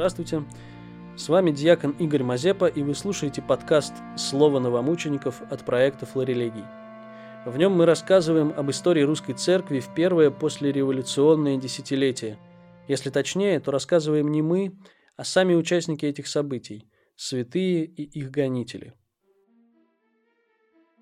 Здравствуйте. 0.00 0.44
С 1.14 1.28
вами 1.28 1.50
диакон 1.50 1.90
Игорь 1.98 2.22
Мазепа, 2.22 2.64
и 2.64 2.82
вы 2.82 2.94
слушаете 2.94 3.42
подкаст 3.42 3.92
«Слово 4.16 4.58
новомучеников» 4.58 5.42
от 5.50 5.66
проекта 5.66 6.06
«Флорелегий». 6.06 6.64
В 7.44 7.58
нем 7.58 7.72
мы 7.72 7.84
рассказываем 7.84 8.50
об 8.56 8.70
истории 8.70 9.02
русской 9.02 9.34
церкви 9.34 9.78
в 9.80 9.92
первое 9.94 10.30
послереволюционное 10.30 11.58
десятилетие. 11.58 12.38
Если 12.88 13.10
точнее, 13.10 13.60
то 13.60 13.72
рассказываем 13.72 14.32
не 14.32 14.40
мы, 14.40 14.72
а 15.18 15.24
сами 15.24 15.54
участники 15.54 16.06
этих 16.06 16.28
событий– 16.28 16.88
святые 17.16 17.84
и 17.84 18.02
их 18.02 18.30
гонители. 18.30 18.94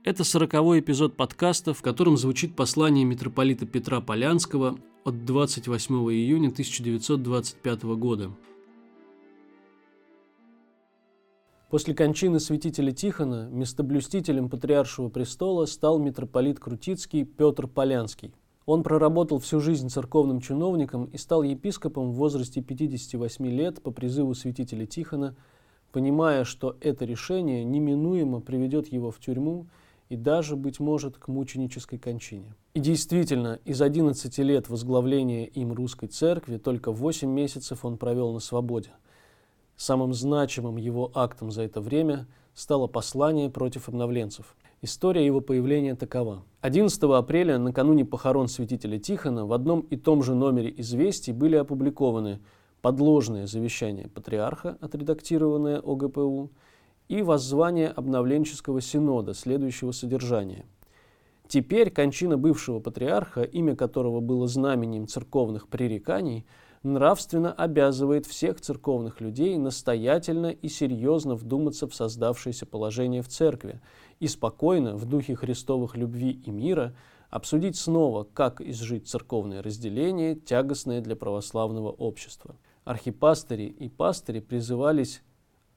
Это 0.03 0.25
сороковой 0.25 0.80
эпизод 0.80 1.17
подкаста, 1.17 1.72
в 1.72 1.82
котором 1.82 2.17
звучит 2.17 2.57
послание 2.57 3.04
митрополита 3.04 3.64
Петра 3.64 4.00
Полянского 4.00 4.76
от 5.04 5.25
28 5.25 5.94
июня 5.94 6.49
1925 6.49 7.82
года– 7.85 8.32
После 11.68 11.95
кончины 11.95 12.40
святителя 12.40 12.93
Тихона 12.93 13.46
местоблюстителем 13.50 14.49
патриаршего 14.49 15.11
престола 15.11 15.67
стал 15.67 15.99
митрополит 15.99 16.59
Крутицкий 16.59 17.25
Петр 17.25 17.67
Полянский. 17.67 18.32
Он 18.64 18.82
проработал 18.82 19.39
всю 19.39 19.61
жизнь 19.61 19.90
церковным 19.90 20.40
чиновником 20.40 21.04
и 21.12 21.18
стал 21.18 21.43
епископом 21.43 22.12
в 22.12 22.14
возрасте 22.14 22.62
58 22.62 23.46
лет 23.49 23.82
по 23.82 23.90
призыву 23.90 24.32
святителя 24.32 24.86
Тихона, 24.86 25.36
понимая, 25.93 26.45
что 26.45 26.79
это 26.81 27.04
решение 27.04 27.64
неминуемо 27.64 28.40
приведет 28.40 28.90
его 28.90 29.11
в 29.11 29.21
тюрьму 29.21 29.67
и 30.09 30.17
даже, 30.17 30.57
быть 30.57 30.81
может, 30.81 31.18
к 31.18 31.29
мученической 31.29 31.98
кончине. 31.98 32.55
И 32.73 32.81
действительно, 32.81 33.59
из 33.67 33.83
11 33.83 34.39
лет 34.39 34.70
возглавления 34.70 35.45
им 35.45 35.75
русской 35.75 36.07
церкви 36.07 36.57
только 36.57 36.92
8 36.92 37.29
месяцев 37.29 37.85
он 37.85 37.98
провел 37.98 38.33
на 38.33 38.41
свободе– 38.41 38.92
Самым 39.79 40.12
значимым 40.12 40.77
его 40.77 41.12
актом 41.15 41.53
за 41.53 41.62
это 41.62 41.81
время 41.81 42.27
стало 42.53 42.89
послание 42.89 43.48
против 43.48 43.89
обновленцев. 43.89 44.57
История 44.83 45.25
его 45.25 45.41
появления 45.41 45.95
такова. 45.95 46.43
11 46.62 47.01
апреля, 47.05 47.59
накануне 47.59 48.05
похорон 48.05 48.48
святителя 48.48 48.98
Тихона, 48.98 49.47
в 49.47 49.53
одном 49.53 49.83
и 49.83 49.97
том 49.97 50.25
же 50.25 50.35
номере 50.35 50.75
«Известий» 50.79 51.33
были 51.33 51.55
опубликованы 51.55 52.41
подложное 52.83 53.47
завещание 53.47 54.09
патриарха, 54.09 54.77
отредактированное 54.81 55.79
ОГПУ, 55.79 56.51
и 57.09 57.23
воззвание 57.23 57.89
обновленческого 57.89 58.81
синода 58.81 59.33
следующего 59.33 59.92
содержания. 59.92 60.67
Теперь 61.47 61.91
кончина 61.91 62.37
бывшего 62.37 62.81
патриарха, 62.81 63.42
имя 63.45 63.77
которого 63.77 64.19
было 64.19 64.48
знаменем 64.48 65.07
церковных 65.07 65.69
пререканий– 65.69 66.45
нравственно 66.83 67.53
обязывает 67.53 68.27
всех 68.27 68.61
церковных 68.61 69.21
людей 69.21 69.57
настоятельно 69.57 70.47
и 70.47 70.69
серьезно 70.69 71.35
вдуматься 71.35 71.87
в 71.87 71.95
создавшееся 71.95 72.67
положение 72.67 73.23
в 73.23 73.29
церкви 73.29 73.81
и 74.20 74.29
спокойно, 74.29 74.97
в 74.97 75.05
духе 75.05 75.35
христовых 75.35 75.97
любви 75.97 76.31
и 76.31 76.51
мира, 76.51 76.95
обсудить 77.31 77.77
снова, 77.77 78.25
как 78.25 78.61
изжить 78.61 79.09
церковное 79.09 79.62
разделение, 79.62 80.35
тягостное 80.35 81.01
для 81.01 81.17
православного 81.17 81.91
общества. 81.91 82.57
Архипастыри 82.85 83.67
и 83.67 83.89
пастыри 83.89 84.41
призывались 84.41 85.23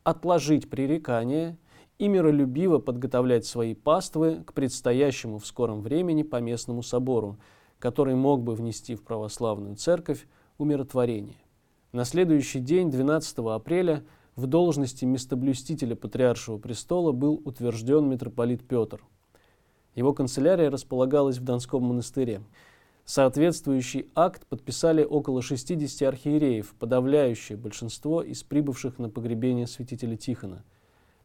отложить 0.03 0.69
пререкание 0.69 1.57
и 1.99 2.07
миролюбиво 2.07 2.79
подготовлять 2.79 3.45
свои 3.45 3.75
паствы 3.75 4.43
к 4.43 4.53
предстоящему 4.53 5.37
в 5.37 5.45
скором 5.45 5.81
времени 5.81 6.23
поместному 6.23 6.81
собору, 6.81 7.37
который 7.79 8.15
мог 8.15 8.43
бы 8.43 8.55
внести 8.55 8.95
в 8.95 9.03
православную 9.03 9.75
церковь 9.75 10.25
умиротворения. 10.61 11.37
На 11.91 12.05
следующий 12.05 12.59
день, 12.59 12.89
12 12.89 13.39
апреля, 13.39 14.03
в 14.35 14.45
должности 14.45 15.03
местоблюстителя 15.03 15.95
Патриаршего 15.95 16.57
престола 16.57 17.11
был 17.11 17.41
утвержден 17.43 18.07
митрополит 18.07 18.65
Петр. 18.65 19.03
Его 19.95 20.13
канцелярия 20.13 20.69
располагалась 20.69 21.39
в 21.39 21.43
Донском 21.43 21.83
монастыре. 21.83 22.41
Соответствующий 23.03 24.09
акт 24.15 24.45
подписали 24.45 25.03
около 25.03 25.41
60 25.41 26.07
архиереев, 26.07 26.75
подавляющее 26.79 27.57
большинство 27.57 28.21
из 28.21 28.43
прибывших 28.43 28.99
на 28.99 29.09
погребение 29.09 29.67
святителя 29.67 30.15
Тихона. 30.15 30.63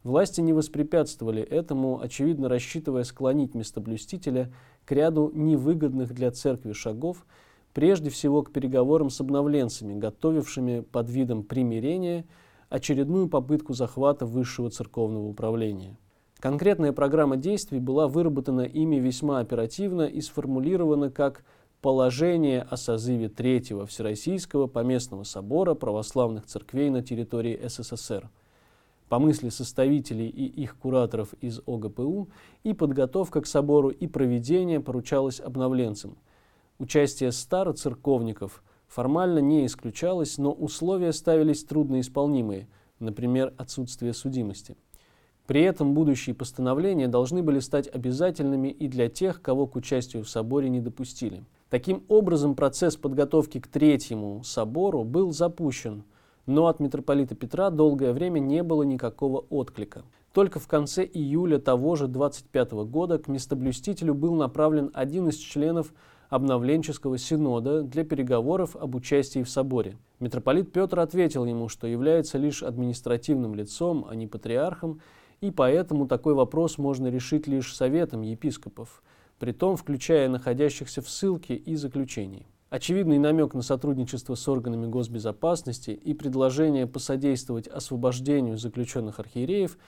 Власти 0.02 0.40
не 0.40 0.52
воспрепятствовали 0.52 1.42
этому, 1.42 2.00
очевидно 2.00 2.48
рассчитывая 2.48 3.04
склонить 3.04 3.54
местоблюстителя 3.54 4.52
к 4.84 4.92
ряду 4.92 5.30
невыгодных 5.32 6.12
для 6.14 6.30
церкви 6.30 6.72
шагов– 6.72 7.26
прежде 7.76 8.08
всего 8.08 8.42
к 8.42 8.52
переговорам 8.52 9.10
с 9.10 9.20
обновленцами, 9.20 9.92
готовившими 9.92 10.80
под 10.80 11.10
видом 11.10 11.42
примирения 11.42 12.24
очередную 12.70 13.28
попытку 13.28 13.74
захвата 13.74 14.24
высшего 14.24 14.70
церковного 14.70 15.28
управления. 15.28 15.98
Конкретная 16.40 16.94
программа 16.94 17.36
действий 17.36 17.78
была 17.78 18.08
выработана 18.08 18.62
ими 18.62 18.96
весьма 18.96 19.40
оперативно 19.40 20.04
и 20.06 20.22
сформулирована 20.22 21.10
как 21.10 21.44
положение 21.82 22.62
о 22.62 22.78
созыве 22.78 23.28
Третьего 23.28 23.84
Всероссийского 23.84 24.68
Поместного 24.68 25.24
Собора 25.24 25.74
православных 25.74 26.46
церквей 26.46 26.88
на 26.88 27.02
территории 27.02 27.60
СССР. 27.62 28.30
По 29.10 29.18
мысли 29.18 29.50
составителей 29.50 30.28
и 30.28 30.46
их 30.46 30.78
кураторов 30.78 31.34
из 31.42 31.60
ОГПУ 31.66 32.30
и 32.64 32.72
подготовка 32.72 33.42
к 33.42 33.46
собору 33.46 33.90
и 33.90 34.06
проведение 34.06 34.80
поручалось 34.80 35.40
обновленцам– 35.40 36.16
Участие 36.78 37.32
староцерковников 37.32 38.62
формально 38.86 39.38
не 39.38 39.64
исключалось, 39.64 40.36
но 40.36 40.52
условия 40.52 41.12
ставились 41.12 41.64
трудноисполнимые, 41.64 42.68
например, 42.98 43.54
отсутствие 43.56 44.12
судимости. 44.12 44.76
При 45.46 45.62
этом 45.62 45.94
будущие 45.94 46.34
постановления 46.34 47.08
должны 47.08 47.42
были 47.42 47.60
стать 47.60 47.88
обязательными 47.88 48.68
и 48.68 48.88
для 48.88 49.08
тех, 49.08 49.40
кого 49.40 49.66
к 49.66 49.76
участию 49.76 50.24
в 50.24 50.28
соборе 50.28 50.68
не 50.68 50.80
допустили. 50.80 51.44
Таким 51.70 52.04
образом, 52.08 52.54
процесс 52.54 52.96
подготовки 52.96 53.58
к 53.58 53.68
Третьему 53.68 54.42
собору 54.44 55.04
был 55.04 55.32
запущен, 55.32 56.04
но 56.46 56.66
от 56.66 56.78
митрополита 56.78 57.34
Петра 57.34 57.70
долгое 57.70 58.12
время 58.12 58.38
не 58.38 58.62
было 58.62 58.82
никакого 58.82 59.38
отклика. 59.50 60.02
Только 60.32 60.60
в 60.60 60.66
конце 60.66 61.04
июля 61.04 61.58
того 61.58 61.96
же 61.96 62.08
25 62.08 62.72
года 62.84 63.18
к 63.18 63.26
местоблюстителю 63.26 64.14
был 64.14 64.34
направлен 64.34 64.90
один 64.94 65.28
из 65.28 65.36
членов 65.36 65.94
обновленческого 66.28 67.18
синода 67.18 67.82
для 67.82 68.04
переговоров 68.04 68.76
об 68.76 68.94
участии 68.94 69.42
в 69.42 69.50
соборе. 69.50 69.96
Митрополит 70.20 70.72
Петр 70.72 71.00
ответил 71.00 71.44
ему, 71.44 71.68
что 71.68 71.86
является 71.86 72.38
лишь 72.38 72.62
административным 72.62 73.54
лицом, 73.54 74.06
а 74.08 74.14
не 74.14 74.26
патриархом, 74.26 75.00
и 75.40 75.50
поэтому 75.50 76.06
такой 76.06 76.34
вопрос 76.34 76.78
можно 76.78 77.08
решить 77.08 77.46
лишь 77.46 77.74
советом 77.74 78.22
епископов, 78.22 79.02
притом 79.38 79.76
включая 79.76 80.28
находящихся 80.28 81.02
в 81.02 81.08
ссылке 81.08 81.54
и 81.54 81.76
заключении. 81.76 82.46
Очевидный 82.70 83.18
намек 83.18 83.54
на 83.54 83.62
сотрудничество 83.62 84.34
с 84.34 84.48
органами 84.48 84.86
госбезопасности 84.86 85.90
и 85.90 86.14
предложение 86.14 86.86
посодействовать 86.86 87.68
освобождению 87.68 88.56
заключенных 88.56 89.20
архиереев 89.20 89.78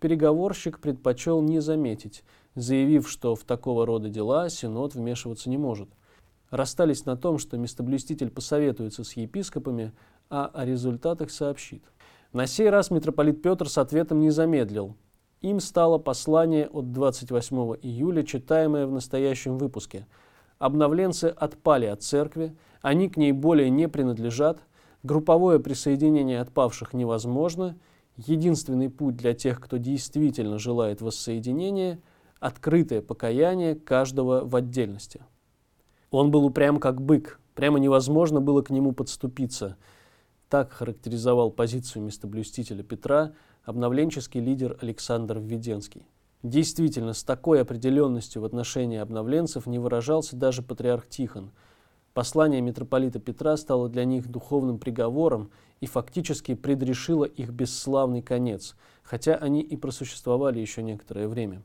переговорщик 0.00 0.80
предпочел 0.80 1.42
не 1.42 1.60
заметить– 1.60 2.24
заявив, 2.54 3.08
что 3.08 3.34
в 3.34 3.44
такого 3.44 3.86
рода 3.86 4.08
дела 4.08 4.48
Синод 4.48 4.94
вмешиваться 4.94 5.48
не 5.48 5.58
может. 5.58 5.88
Расстались 6.50 7.06
на 7.06 7.16
том, 7.16 7.38
что 7.38 7.56
местоблюститель 7.56 8.30
посоветуется 8.30 9.04
с 9.04 9.14
епископами, 9.14 9.92
а 10.28 10.46
о 10.46 10.64
результатах 10.64 11.30
сообщит. 11.30 11.82
На 12.32 12.46
сей 12.46 12.68
раз 12.68 12.90
митрополит 12.90 13.42
Петр 13.42 13.68
с 13.68 13.78
ответом 13.78 14.20
не 14.20 14.30
замедлил. 14.30 14.96
Им 15.40 15.60
стало 15.60 15.98
послание 15.98 16.66
от 16.68 16.92
28 16.92 17.56
июля, 17.82 18.22
читаемое 18.22 18.86
в 18.86 18.92
настоящем 18.92 19.58
выпуске. 19.58 20.06
Обновленцы 20.58 21.24
отпали 21.24 21.86
от 21.86 22.02
церкви, 22.02 22.54
они 22.80 23.08
к 23.08 23.16
ней 23.16 23.32
более 23.32 23.68
не 23.68 23.88
принадлежат, 23.88 24.60
групповое 25.02 25.58
присоединение 25.58 26.40
отпавших 26.40 26.92
невозможно, 26.92 27.76
единственный 28.16 28.88
путь 28.88 29.16
для 29.16 29.34
тех, 29.34 29.60
кто 29.60 29.78
действительно 29.78 30.58
желает 30.58 31.00
воссоединения– 31.00 31.98
открытое 32.42 33.02
покаяние 33.02 33.76
каждого 33.76 34.44
в 34.44 34.56
отдельности. 34.56 35.24
Он 36.10 36.32
был 36.32 36.44
упрям 36.44 36.80
как 36.80 37.00
бык, 37.00 37.40
прямо 37.54 37.78
невозможно 37.78 38.40
было 38.40 38.62
к 38.62 38.70
нему 38.70 38.90
подступиться. 38.90 39.76
Так 40.48 40.72
характеризовал 40.72 41.52
позицию 41.52 42.02
местоблюстителя 42.02 42.82
Петра 42.82 43.32
обновленческий 43.64 44.40
лидер 44.40 44.76
Александр 44.82 45.38
Введенский. 45.38 46.04
Действительно, 46.42 47.12
с 47.12 47.22
такой 47.22 47.62
определенностью 47.62 48.42
в 48.42 48.44
отношении 48.44 48.98
обновленцев 48.98 49.66
не 49.66 49.78
выражался 49.78 50.34
даже 50.34 50.62
патриарх 50.62 51.08
Тихон. 51.08 51.52
Послание 52.12 52.60
митрополита 52.60 53.20
Петра 53.20 53.56
стало 53.56 53.88
для 53.88 54.04
них 54.04 54.28
духовным 54.28 54.80
приговором 54.80 55.52
и 55.80 55.86
фактически 55.86 56.56
предрешило 56.56 57.24
их 57.24 57.50
бесславный 57.50 58.20
конец, 58.20 58.74
хотя 59.04 59.36
они 59.36 59.60
и 59.60 59.76
просуществовали 59.76 60.58
еще 60.58 60.82
некоторое 60.82 61.28
время 61.28 61.62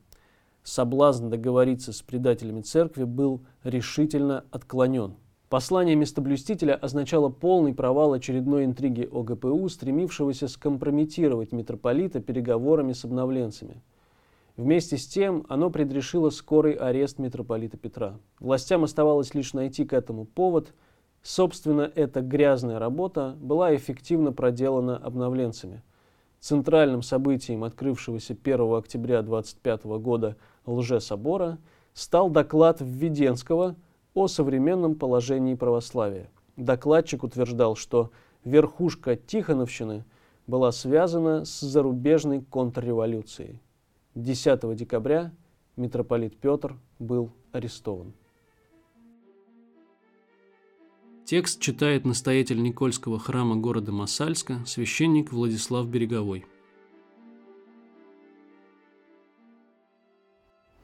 соблазн 0.67 1.29
договориться 1.29 1.93
с 1.93 2.01
предателями 2.01 2.61
церкви 2.61 3.05
был 3.05 3.41
решительно 3.63 4.43
отклонен. 4.51 5.15
Послание 5.49 5.95
местоблюстителя 5.95 6.75
означало 6.75 7.29
полный 7.29 7.73
провал 7.73 8.11
очередной 8.11 8.65
интриги 8.65 9.07
ОГПУ, 9.09 9.69
стремившегося 9.69 10.49
скомпрометировать 10.49 11.53
митрополита 11.53 12.19
переговорами 12.19 12.91
с 12.91 13.05
обновленцами. 13.05 13.81
Вместе 14.57 14.97
с 14.97 15.07
тем 15.07 15.45
оно 15.47 15.69
предрешило 15.69 16.31
скорый 16.31 16.73
арест 16.73 17.17
митрополита 17.17 17.77
Петра. 17.77 18.19
Властям 18.41 18.83
оставалось 18.83 19.33
лишь 19.33 19.53
найти 19.53 19.85
к 19.85 19.93
этому 19.93 20.25
повод. 20.25 20.73
Собственно, 21.21 21.89
эта 21.95 22.19
грязная 22.19 22.77
работа 22.77 23.37
была 23.39 23.73
эффективно 23.73 24.33
проделана 24.33 24.97
обновленцами. 24.97 25.81
Центральным 26.39 27.01
событием 27.01 27.63
открывшегося 27.63 28.35
1 28.41 28.73
октября 28.73 29.21
25 29.21 29.85
года 29.99 30.35
лжесобора 30.67 31.57
стал 31.93 32.29
доклад 32.29 32.77
Введенского– 32.81 33.75
о 34.17 34.27
современном 34.27 34.95
положении 34.95 35.53
православия. 35.53 36.31
Докладчик 36.55 37.23
утверждал, 37.23 37.75
что 37.75 38.09
верхушка 38.43 39.15
Тихоновщины 39.15 40.05
была 40.47 40.71
связана 40.71 41.45
с 41.45 41.59
зарубежной 41.59 42.41
контрреволюцией. 42.41 43.61
10 44.15 44.75
декабря 44.75 45.31
митрополит 45.75 46.35
Петр 46.35 46.75
был 46.97 47.31
арестован. 47.51 48.13
Текст 51.23 51.59
читает 51.59 52.03
настоятель 52.03 52.59
Никольского 52.63 53.19
храма 53.19 53.55
города 53.55 53.91
Масальска, 53.91 54.63
священник 54.65 55.31
Владислав 55.31 55.85
Береговой. 55.85 56.47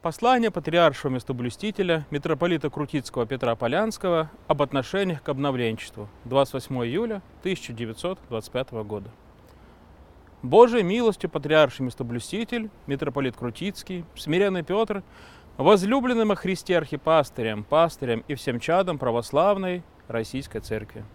Послание 0.03 0.51
патриаршего 0.51 1.11
местоблюстителя 1.11 2.05
митрополита 2.11 2.69
Крутицкого 2.69 3.25
Петра 3.25 3.55
Полянского 3.55 4.29
об 4.49 4.61
отношениях 4.61 5.23
к 5.23 5.29
обновленчеству 5.29 6.09
28 6.25 6.75
июля 6.83 7.21
1925 7.39 8.71
года. 8.83 9.09
Божией 10.41 10.83
милостью 10.83 11.29
патриарший 11.29 11.85
местоблюститель, 11.85 12.69
митрополит 12.85 13.37
Крутицкий, 13.37 14.03
смиренный 14.17 14.63
Петр, 14.63 15.03
возлюбленным 15.55 16.33
о 16.33 16.35
Христе 16.35 16.77
архипастырем, 16.77 17.63
пастырем 17.63 18.25
и 18.27 18.35
всем 18.35 18.59
чадом 18.59 18.97
православной 18.97 19.83
Российской 20.09 20.59
Церкви. 20.59 21.05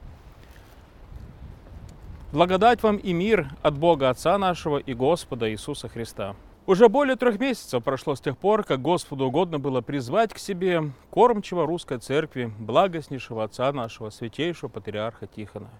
Благодать 2.33 2.83
вам 2.83 2.97
и 2.97 3.13
мир 3.13 3.51
от 3.61 3.77
Бога 3.77 4.09
Отца 4.09 4.39
нашего 4.39 4.79
и 4.79 4.95
Господа 4.95 5.53
Иисуса 5.53 5.91
Христа– 5.91 6.35
уже 6.69 6.91
более 6.91 7.17
трех 7.17 7.41
месяцев 7.41 7.83
прошло 7.83 8.15
с 8.15 8.21
тех 8.21 8.37
пор, 8.37 8.63
как 8.63 8.83
Господу 8.83 9.25
угодно 9.25 9.59
было 9.59 9.81
призвать 9.81 10.35
к 10.35 10.39
себе 10.39 10.91
кормчего 11.11 11.65
русской 11.65 11.97
церкви, 11.97 12.53
благостнейшего 12.59 13.43
отца 13.43 13.73
нашего, 13.73 14.11
святейшего 14.11 14.69
патриарха 14.69 15.27
Тихона. 15.27 15.71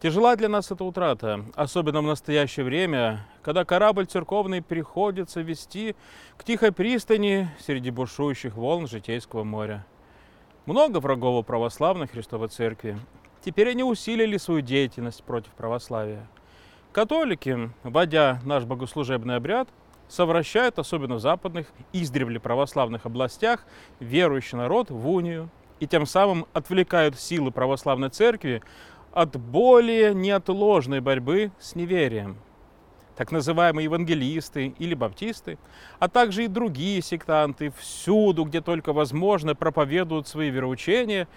Тяжела 0.00 0.34
для 0.34 0.48
нас 0.48 0.72
эта 0.72 0.82
утрата, 0.82 1.44
особенно 1.54 2.00
в 2.00 2.06
настоящее 2.06 2.64
время, 2.64 3.24
когда 3.44 3.64
корабль 3.64 4.06
церковный 4.06 4.62
приходится 4.62 5.42
вести 5.42 5.94
к 6.36 6.42
тихой 6.42 6.72
пристани 6.72 7.48
среди 7.60 7.92
бушующих 7.92 8.56
волн 8.56 8.88
Житейского 8.88 9.44
моря. 9.44 9.86
Много 10.66 10.98
врагов 10.98 11.36
у 11.36 11.44
православной 11.44 12.08
Христовой 12.08 12.48
Церкви. 12.48 12.98
Теперь 13.44 13.70
они 13.70 13.84
усилили 13.84 14.38
свою 14.38 14.60
деятельность 14.60 15.22
против 15.22 15.52
православия. 15.52 16.26
Католики, 16.90 17.70
вводя 17.84 18.40
наш 18.44 18.64
богослужебный 18.64 19.36
обряд, 19.36 19.68
совращают, 20.08 20.78
особенно 20.78 21.14
в 21.14 21.20
западных, 21.20 21.66
издревле 21.92 22.40
православных 22.40 23.06
областях, 23.06 23.64
верующий 24.00 24.58
народ 24.58 24.90
в 24.90 25.08
унию 25.08 25.50
и 25.80 25.86
тем 25.86 26.06
самым 26.06 26.46
отвлекают 26.52 27.18
силы 27.18 27.50
православной 27.50 28.10
церкви 28.10 28.62
от 29.12 29.36
более 29.36 30.14
неотложной 30.14 31.00
борьбы 31.00 31.52
с 31.58 31.74
неверием. 31.74 32.36
Так 33.16 33.30
называемые 33.30 33.84
евангелисты 33.84 34.74
или 34.78 34.94
баптисты, 34.94 35.58
а 35.98 36.08
также 36.08 36.44
и 36.44 36.48
другие 36.48 37.02
сектанты 37.02 37.72
всюду, 37.78 38.44
где 38.44 38.60
только 38.60 38.92
возможно, 38.92 39.54
проповедуют 39.54 40.28
свои 40.28 40.50
вероучения 40.50 41.28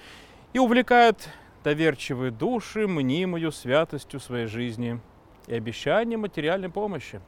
и 0.53 0.59
увлекают 0.59 1.29
доверчивые 1.63 2.31
души 2.31 2.87
мнимою 2.87 3.51
святостью 3.51 4.19
своей 4.19 4.45
жизни 4.45 5.01
и 5.47 5.53
обещанием 5.53 6.21
материальной 6.21 6.69
помощи. 6.69 7.19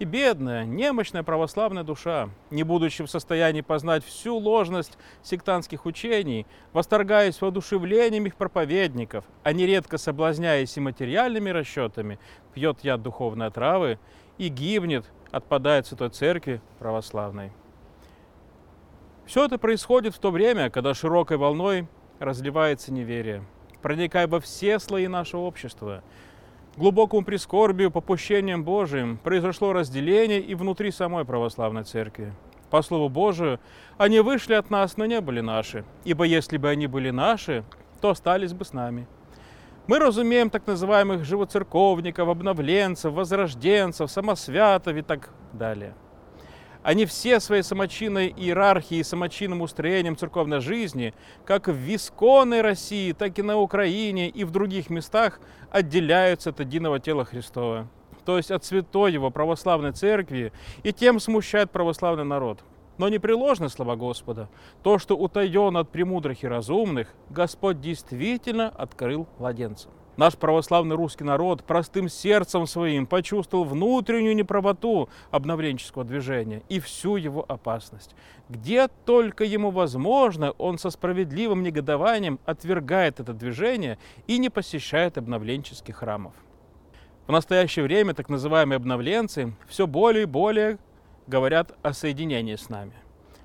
И 0.00 0.04
бедная, 0.04 0.64
немощная 0.64 1.22
православная 1.22 1.84
душа, 1.84 2.28
не 2.50 2.64
будучи 2.64 3.04
в 3.04 3.10
состоянии 3.10 3.60
познать 3.60 4.04
всю 4.04 4.36
ложность 4.36 4.98
сектантских 5.22 5.86
учений, 5.86 6.46
восторгаясь 6.72 7.40
воодушевлением 7.40 8.26
их 8.26 8.34
проповедников, 8.34 9.24
а 9.44 9.52
нередко 9.52 9.96
соблазняясь 9.96 10.76
и 10.76 10.80
материальными 10.80 11.50
расчетами, 11.50 12.18
пьет 12.54 12.80
яд 12.82 13.02
духовной 13.02 13.46
отравы 13.46 14.00
и 14.36 14.48
гибнет, 14.48 15.04
отпадает 15.30 15.86
Святой 15.86 16.10
Церкви 16.10 16.60
православной. 16.80 17.52
Все 19.26 19.44
это 19.44 19.58
происходит 19.58 20.12
в 20.12 20.18
то 20.18 20.32
время, 20.32 20.70
когда 20.70 20.92
широкой 20.92 21.36
волной 21.36 21.86
разливается 22.18 22.92
неверие, 22.92 23.44
проникая 23.80 24.26
во 24.26 24.40
все 24.40 24.80
слои 24.80 25.06
нашего 25.06 25.42
общества– 25.42 26.02
глубокому 26.76 27.24
прискорбию, 27.24 27.90
попущением 27.90 28.64
Божиим 28.64 29.18
произошло 29.22 29.72
разделение 29.72 30.40
и 30.40 30.54
внутри 30.54 30.90
самой 30.90 31.24
православной 31.24 31.84
церкви. 31.84 32.32
По 32.70 32.82
Слову 32.82 33.08
Божию, 33.08 33.60
они 33.98 34.20
вышли 34.20 34.54
от 34.54 34.70
нас, 34.70 34.96
но 34.96 35.06
не 35.06 35.20
были 35.20 35.40
наши, 35.40 35.84
ибо 36.04 36.24
если 36.24 36.56
бы 36.56 36.68
они 36.68 36.86
были 36.86 37.10
наши, 37.10 37.64
то 38.00 38.10
остались 38.10 38.52
бы 38.52 38.64
с 38.64 38.72
нами. 38.72 39.06
Мы 39.86 39.98
разумеем 39.98 40.50
так 40.50 40.66
называемых 40.66 41.24
живоцерковников, 41.24 42.28
обновленцев, 42.28 43.12
возрожденцев, 43.12 44.10
самосвятов 44.10 44.96
и 44.96 45.02
так 45.02 45.30
далее– 45.52 45.94
они 46.84 47.06
все 47.06 47.40
своей 47.40 47.62
самочинной 47.62 48.28
иерархией 48.28 49.02
самочинным 49.02 49.62
устроением 49.62 50.16
церковной 50.18 50.60
жизни, 50.60 51.14
как 51.46 51.66
в 51.66 51.94
исконной 51.94 52.60
России, 52.60 53.12
так 53.12 53.38
и 53.38 53.42
на 53.42 53.56
Украине 53.58 54.28
и 54.28 54.44
в 54.44 54.50
других 54.50 54.90
местах, 54.90 55.40
отделяются 55.70 56.50
от 56.50 56.60
единого 56.60 57.00
тела 57.00 57.24
Христова, 57.24 57.88
то 58.26 58.36
есть 58.36 58.50
от 58.50 58.64
святой 58.64 59.12
его 59.12 59.30
православной 59.30 59.92
церкви, 59.92 60.52
и 60.82 60.92
тем 60.92 61.20
смущают 61.20 61.70
православный 61.70 62.24
народ. 62.24 62.62
Но 62.98 63.08
непреложны 63.08 63.70
слова 63.70 63.96
Господа. 63.96 64.48
То, 64.82 64.98
что 64.98 65.16
утаено 65.16 65.80
от 65.80 65.90
премудрых 65.90 66.44
и 66.44 66.46
разумных, 66.46 67.08
Господь 67.30 67.80
действительно 67.80 68.68
открыл 68.68 69.26
младенцам. 69.38 69.90
Наш 70.16 70.36
православный 70.36 70.94
русский 70.94 71.24
народ 71.24 71.64
простым 71.64 72.08
сердцем 72.08 72.66
своим 72.66 73.06
почувствовал 73.06 73.64
внутреннюю 73.64 74.36
неправоту 74.36 75.08
обновленческого 75.32 76.04
движения 76.04 76.62
и 76.68 76.78
всю 76.78 77.16
его 77.16 77.44
опасность. 77.48 78.14
Где 78.48 78.88
только 79.06 79.42
ему 79.44 79.70
возможно, 79.70 80.52
он 80.52 80.78
со 80.78 80.90
справедливым 80.90 81.64
негодованием 81.64 82.38
отвергает 82.44 83.18
это 83.18 83.32
движение 83.32 83.98
и 84.28 84.38
не 84.38 84.50
посещает 84.50 85.18
обновленческих 85.18 85.96
храмов. 85.96 86.34
В 87.26 87.32
настоящее 87.32 87.84
время 87.84 88.14
так 88.14 88.28
называемые 88.28 88.76
обновленцы 88.76 89.54
все 89.66 89.86
более 89.88 90.24
и 90.24 90.26
более 90.26 90.78
говорят 91.26 91.72
о 91.82 91.92
соединении 91.92 92.54
с 92.54 92.68
нами. 92.68 92.92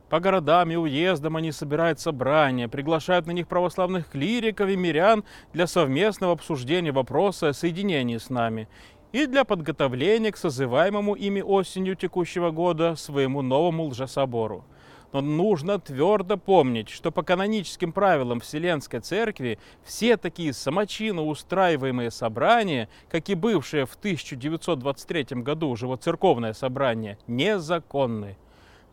По 0.09 0.19
городам 0.19 0.71
и 0.71 0.75
уездам 0.75 1.37
они 1.37 1.51
собирают 1.51 1.99
собрания, 1.99 2.67
приглашают 2.67 3.27
на 3.27 3.31
них 3.31 3.47
православных 3.47 4.09
клириков 4.09 4.67
и 4.67 4.75
мирян 4.75 5.23
для 5.53 5.67
совместного 5.67 6.33
обсуждения 6.33 6.91
вопроса 6.91 7.49
о 7.49 7.53
соединении 7.53 8.17
с 8.17 8.31
нами 8.31 8.67
и 9.11 9.27
для 9.27 9.43
подготовления 9.43 10.31
к 10.31 10.37
созываемому 10.37 11.13
ими 11.13 11.41
осенью 11.41 11.95
текущего 11.95 12.49
года 12.49 12.95
своему 12.95 13.43
новому 13.43 13.85
лжесобору. 13.85 14.65
Но 15.11 15.21
нужно 15.21 15.79
твердо 15.79 16.37
помнить, 16.37 16.89
что 16.89 17.11
по 17.11 17.23
каноническим 17.23 17.91
правилам 17.91 18.39
Вселенской 18.39 18.99
Церкви 18.99 19.57
все 19.83 20.17
такие 20.17 20.53
самочинно 20.53 21.23
устраиваемые 21.23 22.11
собрания, 22.11 22.89
как 23.09 23.29
и 23.29 23.35
бывшее 23.35 23.85
в 23.85 23.95
1923 23.95 25.41
году 25.41 25.75
живоцерковное 25.75 26.53
собрание, 26.53 27.17
незаконны. 27.25 28.37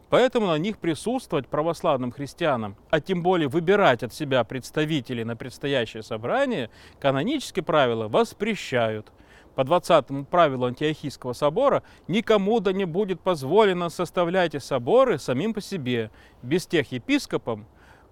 Поэтому 0.08 0.46
на 0.46 0.58
них 0.58 0.78
присутствовать 0.78 1.48
православным 1.48 2.12
христианам, 2.12 2.76
а 2.90 3.00
тем 3.00 3.22
более 3.22 3.48
выбирать 3.48 4.02
от 4.02 4.14
себя 4.14 4.44
представителей 4.44 5.24
на 5.24 5.36
предстоящее 5.36 6.02
собрание, 6.02 6.70
канонические 7.00 7.64
правила 7.64 8.06
воспрещают. 8.06 9.10
По 9.56 9.64
20 9.64 10.28
правилу 10.28 10.66
Антиохийского 10.66 11.32
собора 11.32 11.82
никому 12.08 12.60
да 12.60 12.72
не 12.72 12.84
будет 12.84 13.20
позволено 13.20 13.88
составлять 13.88 14.54
и 14.54 14.60
соборы 14.60 15.18
самим 15.18 15.54
по 15.54 15.60
себе, 15.60 16.10
без 16.42 16.66
тех 16.66 16.92
епископов, 16.92 17.60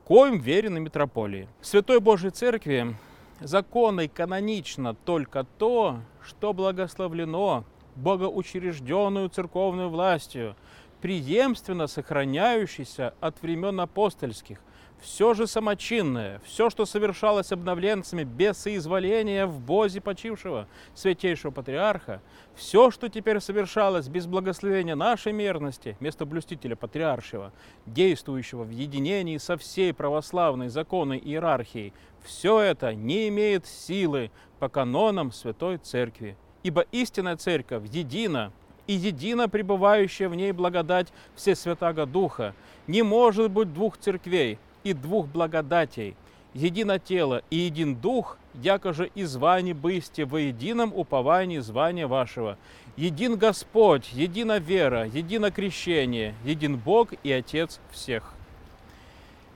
коим 0.04 0.38
верены 0.40 0.80
митрополии. 0.80 1.48
В 1.60 1.66
Святой 1.66 2.00
Божьей 2.00 2.30
Церкви 2.30 2.96
законно 3.40 4.00
и 4.00 4.08
канонично 4.08 4.94
только 4.94 5.44
то, 5.44 5.98
что 6.24 6.54
благословлено 6.54 7.64
богоучрежденную 7.94 9.28
церковную 9.28 9.90
властью– 9.90 10.56
преемственно 11.04 11.86
сохраняющийся 11.86 13.12
от 13.20 13.42
времен 13.42 13.78
апостольских– 13.78 14.58
все 15.02 15.34
же 15.34 15.46
самочинное, 15.46 16.40
все, 16.46 16.70
что 16.70 16.86
совершалось 16.86 17.52
обновленцами 17.52 18.24
без 18.24 18.56
соизволения 18.56 19.44
в 19.44 19.60
бозе 19.60 20.00
почившего 20.00 20.66
святейшего 20.94 21.50
патриарха, 21.50 22.22
все, 22.54 22.90
что 22.90 23.10
теперь 23.10 23.40
совершалось 23.40 24.08
без 24.08 24.26
благословения 24.26 24.94
нашей 24.94 25.34
мерности, 25.34 25.94
вместо 26.00 26.24
блюстителя 26.24 26.74
патриаршего, 26.74 27.52
действующего 27.84 28.62
в 28.62 28.70
единении 28.70 29.36
со 29.36 29.58
всей 29.58 29.92
православной 29.92 30.70
законной 30.70 31.18
иерархией, 31.18 31.92
все 32.24 32.60
это 32.60 32.94
не 32.94 33.28
имеет 33.28 33.66
силы 33.66 34.30
по 34.58 34.70
канонам 34.70 35.32
Святой 35.32 35.76
Церкви. 35.76 36.38
Ибо 36.62 36.80
истинная 36.92 37.36
Церковь 37.36 37.82
едина, 37.92 38.54
и 38.86 38.94
едино 38.94 39.48
пребывающая 39.48 40.28
в 40.28 40.34
ней 40.34 40.52
благодать 40.52 41.12
все 41.34 41.54
святаго 41.54 42.06
Духа. 42.06 42.54
Не 42.86 43.02
может 43.02 43.50
быть 43.50 43.72
двух 43.72 43.96
церквей, 43.98 44.58
и 44.84 44.92
двух 44.92 45.26
благодатей, 45.26 46.14
едино 46.52 46.98
тело 46.98 47.42
и 47.50 47.56
един 47.56 47.96
дух, 47.96 48.38
якоже 48.54 49.10
и 49.14 49.24
звание 49.24 49.74
бысте 49.74 50.24
во 50.24 50.38
едином 50.38 50.92
уповании 50.94 51.58
звания 51.58 52.06
вашего. 52.06 52.56
Един 52.96 53.36
Господь, 53.36 54.12
едина 54.12 54.58
вера, 54.58 55.06
едино 55.06 55.50
крещение, 55.50 56.34
един 56.44 56.76
Бог 56.76 57.12
и 57.24 57.32
Отец 57.32 57.80
всех. 57.90 58.34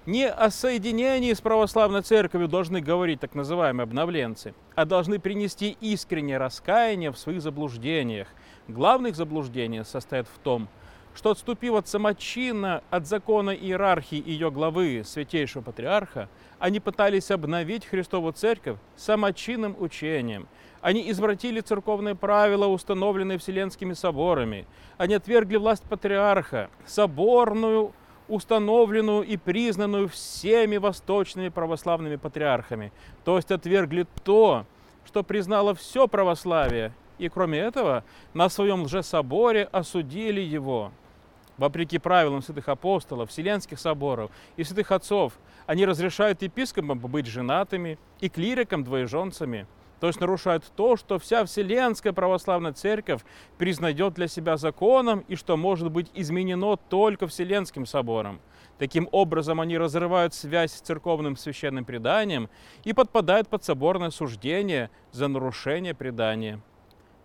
Не 0.07 0.27
о 0.27 0.51
соединении 0.51 1.35
с 1.35 1.41
православной 1.41 2.01
церковью 2.01 2.49
должны 2.49 2.81
говорить 2.81 3.21
так 3.21 3.35
называемые 3.35 3.85
обновленцы, 3.85 4.55
а 4.75 4.87
должны 4.87 5.19
принести 5.19 5.77
искреннее 5.83 6.39
раскаяние 6.39 7.13
в 7.13 7.19
своих 7.19 7.43
заблуждениях. 7.43 8.27
Главных 8.69 9.17
заблуждений 9.17 9.83
состоит 9.83 10.27
в 10.29 10.39
том, 10.41 10.69
что 11.15 11.31
отступив 11.31 11.75
от 11.75 11.89
самочина, 11.89 12.83
от 12.91 13.07
закона 13.07 13.51
иерархии 13.51 14.23
ее 14.25 14.51
главы, 14.51 15.03
святейшего 15.07 15.63
патриарха, 15.63 16.29
они 16.59 16.79
пытались 16.79 17.31
обновить 17.31 17.87
Христову 17.87 18.31
церковь 18.31 18.77
самочинным 18.95 19.75
учением. 19.81 20.47
Они 20.83 21.11
извратили 21.11 21.61
церковные 21.61 22.15
правила, 22.15 22.67
установленные 22.67 23.39
Вселенскими 23.39 23.95
соборами. 23.95 24.67
Они 24.99 25.15
отвергли 25.15 25.57
власть 25.57 25.85
патриарха, 25.85 26.69
соборную, 26.85 27.93
установленную 28.29 29.23
и 29.23 29.39
признанную 29.39 30.09
всеми 30.09 30.77
восточными 30.77 31.49
православными 31.49 32.17
патриархами. 32.17 32.93
То 33.25 33.37
есть 33.37 33.51
отвергли 33.51 34.07
то, 34.25 34.67
что 35.07 35.23
признало 35.23 35.75
все 35.75 36.07
православие, 36.07 36.93
и 37.19 37.29
кроме 37.29 37.59
этого 37.59 38.05
на 38.35 38.49
своем 38.49 38.83
лжесоборе 38.83 39.65
осудили 39.73 40.41
его 40.41 40.93
вопреки 41.59 41.99
правилам 41.99 42.41
святых 42.41 42.69
апостолов, 42.69 43.31
вселенских 43.31 43.79
соборов 43.79 44.31
и 44.57 44.65
святых 44.65 44.93
отцов, 44.93 45.35
они 45.67 45.85
разрешают 45.85 46.43
епископам 46.43 46.99
быть 46.99 47.27
женатыми 47.27 47.99
и 48.21 48.29
клирикам 48.29 48.85
двоеженцами. 48.85 49.67
То 50.01 50.07
есть 50.07 50.21
нарушают 50.21 50.65
то, 50.77 50.97
что 50.97 51.19
вся 51.19 51.45
Вселенская 51.45 52.13
Православная 52.13 52.73
Церковь 52.73 53.23
признает 53.59 54.15
для 54.15 54.29
себя 54.29 54.57
законом 54.57 55.25
и 55.27 55.35
что 55.35 55.57
может 55.57 55.91
быть 55.91 56.09
изменено 56.15 56.77
только 56.77 57.27
Вселенским 57.27 57.85
собором. 57.85 58.41
Таким 58.79 59.09
образом, 59.11 59.61
они 59.61 59.77
разрывают 59.77 60.35
связь 60.35 60.73
с 60.73 60.81
церковным 60.81 61.37
священным 61.37 61.85
преданием 61.85 62.49
и 62.85 62.93
подпадают 62.93 63.49
под 63.49 63.65
соборное 63.65 64.11
суждение 64.11 64.91
за 65.11 65.27
нарушение 65.27 65.95
предания. 65.95 66.61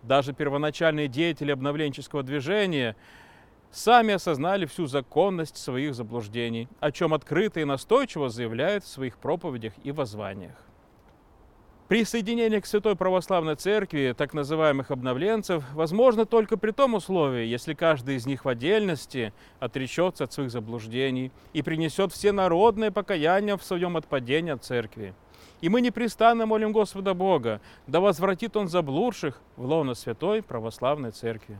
Даже 0.04 0.34
первоначальные 0.34 1.08
деятели 1.08 1.50
обновленческого 1.50 2.22
движения 2.22 2.94
сами 3.70 4.14
осознали 4.14 4.66
всю 4.66 4.86
законность 4.86 5.56
своих 5.56 5.94
заблуждений, 5.94 6.68
о 6.78 6.92
чем 6.92 7.14
открыто 7.14 7.60
и 7.60 7.64
настойчиво 7.64 8.28
заявляют 8.28 8.84
в 8.84 8.88
своих 8.88 9.16
проповедях 9.16 9.72
и 9.82 9.92
воззваниях. 9.92 10.56
Присоединение 11.88 12.60
к 12.60 12.66
Святой 12.66 12.96
Православной 12.96 13.56
Церкви 13.56 14.14
так 14.16 14.34
называемых 14.34 14.90
обновленцев 14.90 15.64
возможно 15.74 16.26
только 16.26 16.58
при 16.58 16.70
том 16.70 16.94
условии, 16.94 17.46
если 17.46 17.72
каждый 17.72 18.16
из 18.16 18.26
них 18.26 18.44
в 18.44 18.48
отдельности 18.48 19.32
отречется 19.58 20.24
от 20.24 20.32
своих 20.32 20.50
заблуждений 20.50 21.32
и 21.54 21.62
принесет 21.62 22.12
все 22.12 22.32
народное 22.32 22.90
покаяние 22.90 23.56
в 23.56 23.64
своем 23.64 23.96
отпадении 23.96 24.52
от 24.52 24.64
Церкви. 24.64 25.14
И 25.64 25.70
мы 25.70 25.80
непрестанно 25.80 26.44
молим 26.44 26.72
Господа 26.72 27.14
Бога, 27.14 27.58
да 27.86 27.98
возвратит 27.98 28.54
Он 28.54 28.68
заблудших 28.68 29.40
в 29.56 29.64
лоно 29.64 29.94
Святой 29.94 30.42
Православной 30.42 31.10
Церкви 31.10 31.56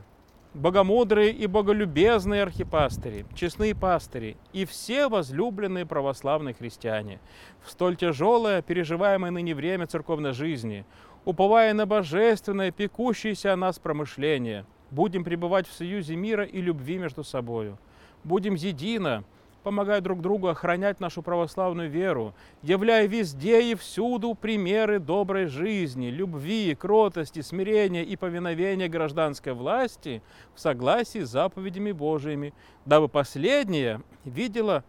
богомудрые 0.53 1.33
и 1.33 1.47
боголюбезные 1.47 2.43
архипастыри, 2.43 3.25
честные 3.35 3.75
пастыри 3.75 4.37
и 4.53 4.67
все 4.67 5.09
возлюбленные 5.09 5.87
православные 5.87 6.55
христиане 6.55 7.19
в 7.65 7.71
столь 7.71 7.97
тяжелое, 7.97 8.61
переживаемое 8.61 9.31
ныне 9.31 9.55
время 9.55 9.87
церковной 9.87 10.33
жизни, 10.33 10.85
уповая 11.25 11.73
на 11.73 11.87
божественное, 11.87 12.71
пекущееся 12.71 13.55
о 13.55 13.57
нас 13.57 13.79
промышление, 13.79 14.67
будем 14.91 15.25
пребывать 15.25 15.67
в 15.67 15.73
союзе 15.73 16.15
мира 16.15 16.45
и 16.45 16.61
любви 16.61 16.99
между 16.99 17.25
собою. 17.25 17.79
Будем 18.23 18.55
едино, 18.55 19.25
помогая 19.65 20.01
друг 20.03 20.21
другу 20.21 20.49
охранять 20.49 21.01
нашу 21.01 21.23
православную 21.23 21.91
веру, 21.91 22.35
являя 22.63 23.07
везде 23.07 23.73
и 23.73 23.75
всюду 23.75 24.35
примеры 24.35 25.01
доброй 25.01 25.47
жизни, 25.47 26.09
любви, 26.09 26.75
кротости, 26.75 27.41
смирения 27.41 28.05
и 28.05 28.15
повиновения 28.15 28.89
гражданской 28.89 29.55
власти 29.55 30.23
в 30.55 30.61
согласии 30.61 31.21
с 31.21 31.31
заповедями 31.31 31.91
Божиими, 31.93 32.53
дабы 32.85 33.09
последняя 33.09 34.03
видела 34.25 34.85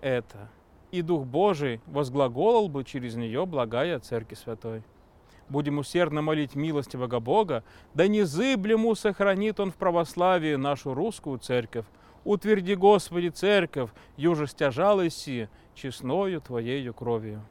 это, 0.00 0.50
и 0.90 1.00
Дух 1.00 1.24
Божий 1.24 1.80
возглаголал 1.86 2.68
бы 2.68 2.82
через 2.84 3.14
нее 3.14 3.46
благая 3.46 4.00
Церкви 4.00 4.34
Святой. 4.34 4.82
Будем 5.48 5.78
усердно 5.78 6.22
молить 6.22 6.56
милостивого 6.56 7.20
Бога, 7.20 7.62
да 7.94 8.08
незыблему 8.08 8.94
сохранит 8.96 9.60
Он 9.60 9.70
в 9.70 9.76
православии 9.76 10.56
нашу 10.56 10.92
русскую 10.92 11.38
церковь, 11.38 11.84
Утверди, 12.24 12.74
Господи, 12.74 13.28
церковь, 13.28 13.90
юже 14.16 14.46
стяжалась 14.46 15.28
честною 15.74 16.40
Твоею 16.40 16.94
кровью. 16.94 17.44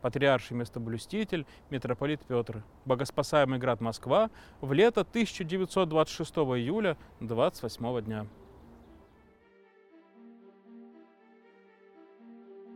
Патриарший 0.00 0.56
местоблюститель, 0.56 1.46
митрополит 1.70 2.20
Петр. 2.26 2.62
Богоспасаемый 2.84 3.58
град 3.58 3.80
Москва 3.80 4.30
в 4.60 4.72
лето 4.72 5.00
1926 5.00 6.30
июля 6.36 6.96
28 7.20 8.02
дня. 8.02 8.26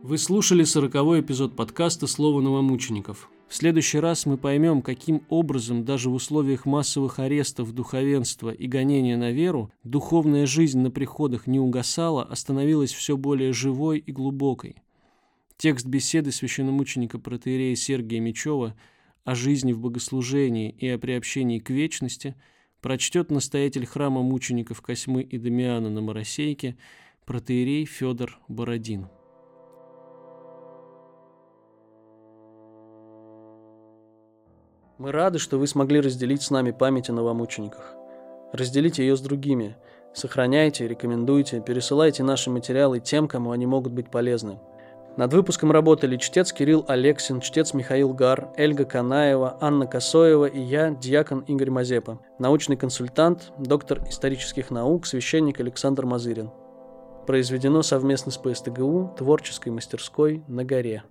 Вы 0.01 0.17
слушали 0.17 0.63
сороковой 0.63 1.21
эпизод 1.21 1.55
подкаста 1.55 2.07
«Слово 2.07 2.41
новомучеников». 2.41 3.29
В 3.49 3.55
следующий 3.55 3.97
раз 3.97 4.27
мы 4.27 4.37
поймем, 4.37 4.83
каким 4.83 5.23
образом 5.27 5.83
даже 5.83 6.11
в 6.11 6.13
условиях 6.13 6.67
массовых 6.67 7.17
арестов 7.17 7.73
духовенства 7.73 8.51
и 8.51 8.67
гонения 8.67 9.17
на 9.17 9.31
веру 9.31 9.71
духовная 9.83 10.45
жизнь 10.45 10.79
на 10.79 10.91
приходах 10.91 11.47
не 11.47 11.59
угасала, 11.59 12.23
а 12.23 12.35
становилась 12.35 12.93
все 12.93 13.17
более 13.17 13.51
живой 13.51 13.97
и 13.97 14.11
глубокой. 14.11 14.75
Текст 15.57 15.87
беседы 15.87 16.31
священномученика 16.31 17.17
протеерея 17.17 17.75
Сергия 17.75 18.19
Мечева 18.19 18.75
о 19.23 19.33
жизни 19.33 19.73
в 19.73 19.79
богослужении 19.79 20.69
и 20.69 20.87
о 20.87 20.99
приобщении 20.99 21.57
к 21.57 21.71
вечности 21.71 22.35
прочтет 22.81 23.31
настоятель 23.31 23.87
храма 23.87 24.21
мучеников 24.21 24.81
Косьмы 24.81 25.23
и 25.23 25.39
Дамиана 25.39 25.89
на 25.89 26.01
Моросейке 26.01 26.77
протеерей 27.25 27.85
Федор 27.85 28.39
Бородин. 28.47 29.07
Мы 34.99 35.13
рады, 35.13 35.39
что 35.39 35.57
вы 35.57 35.65
смогли 35.65 36.01
разделить 36.01 36.41
с 36.41 36.51
нами 36.51 36.71
память 36.71 37.09
о 37.09 37.13
новомучениках. 37.13 37.95
Разделите 38.51 39.01
ее 39.01 39.15
с 39.15 39.21
другими. 39.21 39.77
Сохраняйте, 40.13 40.89
рекомендуйте, 40.89 41.63
пересылайте 41.65 42.21
наши 42.21 42.49
материалы 42.49 42.99
тем, 42.99 43.29
кому 43.29 43.51
они 43.51 43.65
могут 43.65 43.93
быть 43.93 44.11
полезны. 44.11 44.59
Над 45.15 45.33
выпуском 45.33 45.71
работали 45.71 46.17
чтец 46.17 46.51
Кирилл 46.51 46.83
Алексин, 46.85 47.39
чтец 47.39 47.73
Михаил 47.73 48.13
Гар, 48.13 48.49
Эльга 48.57 48.83
Канаева, 48.83 49.57
Анна 49.61 49.87
Косоева 49.87 50.47
и 50.47 50.59
я, 50.59 50.89
диакон 50.91 51.45
Игорь 51.47 51.69
Мазепа, 51.69 52.19
научный 52.37 52.75
консультант, 52.75 53.53
доктор 53.57 54.03
исторических 54.09 54.69
наук, 54.69 55.05
священник 55.05 55.61
Александр 55.61 56.05
Мазырин. 56.05 56.51
Произведено 57.25 57.83
совместно 57.83 58.33
с 58.33 58.37
ПСТГУ, 58.37 59.15
творческой 59.17 59.69
мастерской 59.69 60.43
на 60.49 60.65
горе. 60.65 61.03